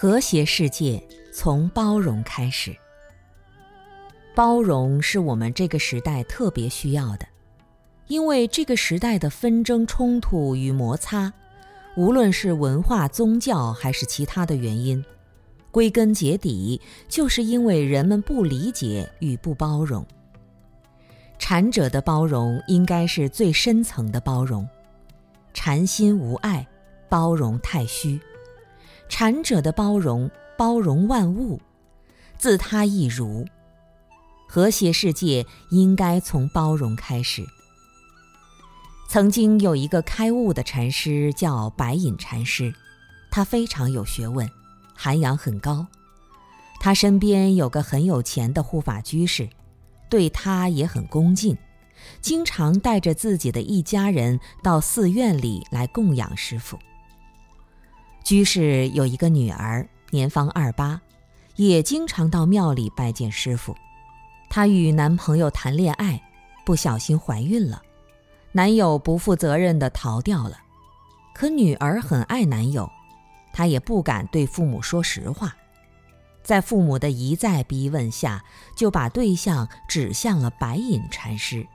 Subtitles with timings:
[0.00, 1.02] 和谐世界
[1.32, 2.72] 从包容开始。
[4.32, 7.26] 包容是我们这个时代特别需要的，
[8.06, 11.32] 因为这个时代的纷争、冲突与摩擦，
[11.96, 15.04] 无论是文化、宗教还是其他的原因，
[15.72, 20.06] 归根结底就是因为人们不理解与不包容。
[21.40, 24.64] 禅者的包容应该是最深层的包容，
[25.52, 26.64] 禅心无碍，
[27.08, 28.16] 包容太虚。
[29.08, 31.60] 禅者的包容，包容万物，
[32.36, 33.46] 自他亦如。
[34.46, 37.44] 和谐世界应该从包容开始。
[39.08, 42.74] 曾经有一个开悟的禅师叫白隐禅师，
[43.30, 44.48] 他非常有学问，
[44.94, 45.86] 涵养很高。
[46.80, 49.48] 他身边有个很有钱的护法居士，
[50.08, 51.56] 对他也很恭敬，
[52.20, 56.78] 经常带着自己的一家人到寺院里来供养师傅。
[58.28, 61.00] 居士有一个女儿，年方二八，
[61.56, 63.74] 也经常到庙里拜见师傅。
[64.50, 66.22] 她与男朋友谈恋爱，
[66.62, 67.80] 不小心怀孕了，
[68.52, 70.58] 男友不负责任地逃掉了。
[71.32, 72.90] 可女儿很爱男友，
[73.50, 75.56] 她也不敢对父母说实话。
[76.42, 78.44] 在父母的一再逼问下，
[78.76, 81.66] 就把对象指向了白隐禅师。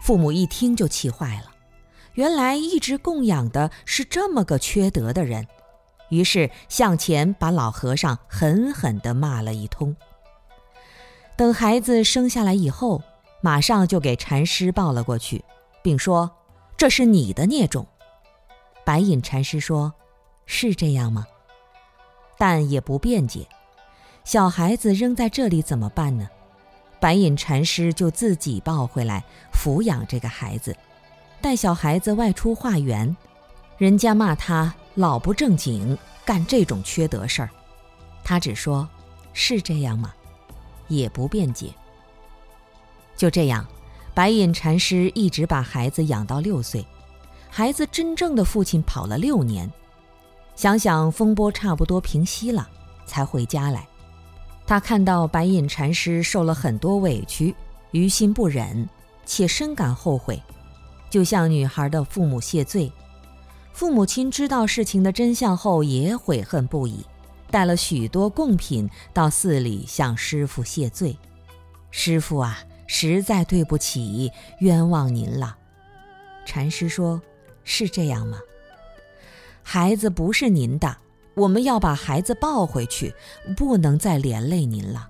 [0.00, 1.52] 父母一听就气坏了，
[2.18, 5.46] 原来一直供养的是这么个缺德的人。
[6.08, 9.94] 于是向前把老和尚狠狠地骂了一通。
[11.36, 13.00] 等孩子生下来以后，
[13.40, 15.44] 马上就给禅师抱了过去，
[15.80, 16.28] 并说
[16.76, 17.86] ：“这是你的孽种。”
[18.84, 19.92] 白隐禅师说
[20.44, 21.24] ：“是这样吗？”
[22.36, 23.46] 但也不辩解。
[24.24, 26.28] 小孩子扔在这里怎么办呢？
[26.98, 29.22] 白隐禅师就自己抱回来
[29.54, 30.76] 抚养这个孩子，
[31.40, 33.16] 带小孩子外出化缘。
[33.76, 34.74] 人家骂他。
[34.94, 37.50] 老不正经，干这种缺德事儿，
[38.24, 38.88] 他只说
[39.32, 40.12] ：“是这样吗？”
[40.88, 41.72] 也不辩解。
[43.16, 43.64] 就这样，
[44.14, 46.84] 白隐禅师一直把孩子养到六岁，
[47.48, 49.70] 孩子真正的父亲跑了六年。
[50.56, 52.68] 想想风波差不多平息了，
[53.06, 53.86] 才回家来。
[54.66, 57.54] 他看到白隐禅师受了很多委屈，
[57.92, 58.88] 于心不忍，
[59.24, 60.42] 且深感后悔，
[61.10, 62.92] 就向女孩的父母谢罪。
[63.72, 67.06] 父母亲知道事情的真相后，也悔恨不已，
[67.50, 71.16] 带了许多贡品到寺里向师傅谢罪。
[71.90, 74.30] 师傅啊，实在对不起，
[74.60, 75.56] 冤枉您了。
[76.44, 77.22] 禅师说
[77.62, 78.38] ：“是这样吗？
[79.62, 80.96] 孩子不是您的，
[81.34, 83.14] 我们要把孩子抱回去，
[83.56, 85.08] 不能再连累您了。”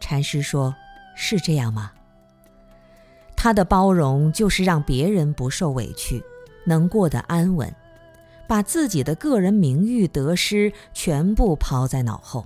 [0.00, 0.74] 禅师说
[1.14, 1.92] ：“是这样吗？”
[3.36, 6.22] 他的包容就是让别人不受委屈。
[6.64, 7.72] 能过得安稳，
[8.48, 12.44] 把自己的个人名誉得失全部抛在脑后。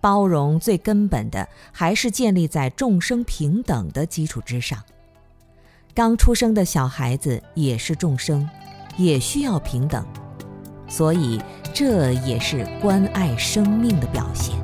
[0.00, 4.80] 包容最根本的还是建立在众生平等的基础之上。
[5.92, 8.48] 刚出生的小孩子也是众生，
[8.96, 10.06] 也需要平等，
[10.88, 11.42] 所以
[11.74, 14.54] 这也是关爱生命的表现。